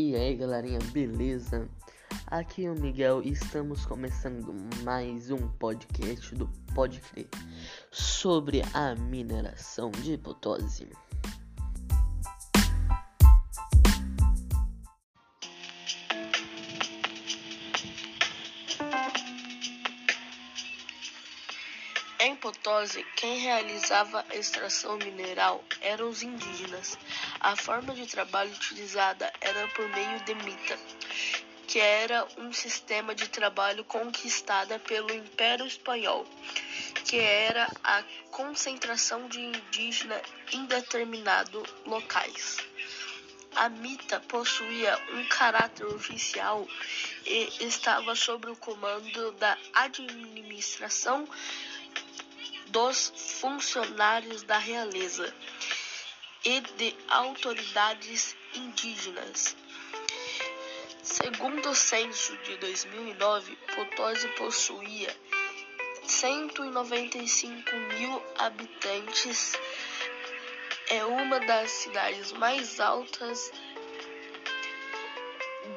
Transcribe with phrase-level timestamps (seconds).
[0.00, 1.68] E aí galerinha, beleza?
[2.28, 4.54] Aqui é o Miguel e estamos começando
[4.84, 7.26] mais um podcast do Pode Crer
[7.90, 10.88] sobre a mineração de hipotose.
[22.28, 26.98] Em Potosí, quem realizava a extração mineral eram os indígenas.
[27.40, 30.78] A forma de trabalho utilizada era por meio de mita,
[31.66, 36.26] que era um sistema de trabalho conquistada pelo Império Espanhol,
[37.06, 40.20] que era a concentração de indígenas
[40.52, 42.58] em determinados locais.
[43.58, 46.64] A mita possuía um caráter oficial
[47.26, 51.28] e estava sob o comando da administração
[52.68, 55.34] dos funcionários da realeza
[56.44, 59.56] e de autoridades indígenas.
[61.02, 65.12] Segundo o censo de 2009, Potosí possuía
[66.06, 69.54] 195 mil habitantes.
[70.90, 73.52] É uma das cidades mais altas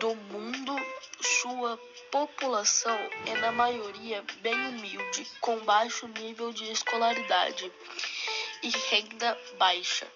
[0.00, 0.76] do mundo.
[1.20, 1.78] Sua
[2.10, 7.72] população é na maioria bem humilde, com baixo nível de escolaridade
[8.62, 10.06] e renda baixa.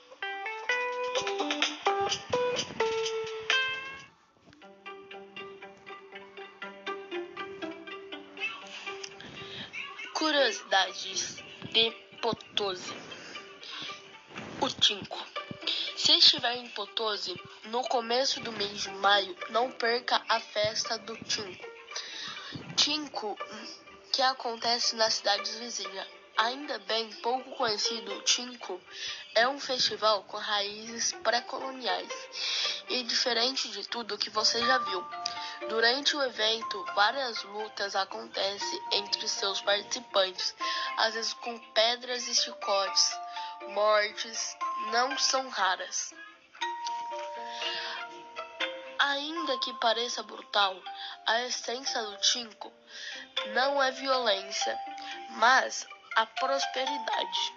[10.13, 11.37] Curiosidades
[11.73, 12.95] de Potosí.
[14.83, 15.25] O Tinco.
[15.97, 21.17] Se estiver em Potosí no começo do mês de maio, não perca a festa do
[21.19, 21.65] Tinco.
[22.75, 23.39] Tinco,
[24.11, 26.09] que acontece nas cidades vizinhas.
[26.37, 28.81] Ainda bem pouco conhecido, o Tinco
[29.37, 32.13] é um festival com raízes pré-coloniais
[32.89, 35.07] e diferente de tudo que você já viu.
[35.69, 40.57] Durante o evento, várias lutas acontecem entre seus participantes,
[40.97, 43.17] às vezes com pedras e chicotes.
[43.69, 44.57] Mortes
[44.91, 46.15] não são raras.
[48.99, 50.77] Ainda que pareça brutal,
[51.27, 52.73] a essência do Tinco
[53.55, 54.79] não é violência,
[55.31, 55.87] mas
[56.17, 57.53] a prosperidade.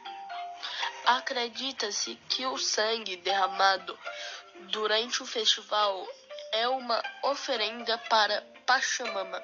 [1.06, 3.98] Acredita-se que o sangue derramado
[4.72, 6.08] durante o festival
[6.52, 9.42] é uma oferenda para Pachamama,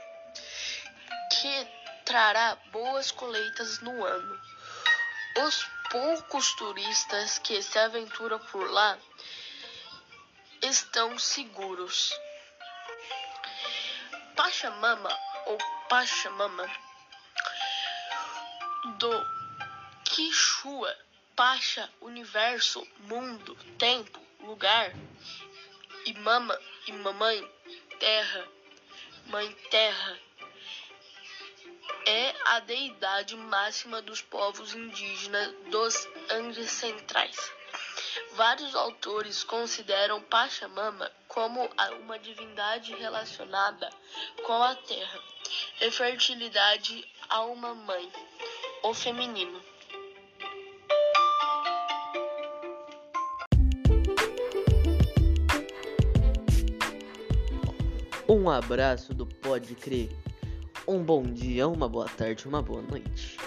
[1.31, 1.67] que
[2.05, 4.41] trará boas colheitas no ano.
[5.37, 8.97] Os poucos turistas que se aventuram por lá
[10.61, 12.13] estão seguros.
[14.35, 16.69] Pachamama ou Pachamama
[18.97, 19.25] do
[20.05, 20.97] Quichua,
[21.35, 24.91] Pacha, universo, mundo, tempo, lugar,
[26.05, 27.49] e mama e mamãe,
[27.99, 28.47] terra,
[29.27, 30.19] mãe terra,
[32.11, 37.37] é a deidade máxima dos povos indígenas dos Andes Centrais.
[38.33, 41.69] Vários autores consideram Pachamama como
[42.01, 43.89] uma divindade relacionada
[44.43, 45.19] com a terra
[45.79, 48.11] e fertilidade a uma mãe,
[48.83, 49.61] o feminino.
[58.27, 60.09] Um abraço do Pode Crer.
[60.87, 63.37] Um bom dia, uma boa tarde, uma boa noite.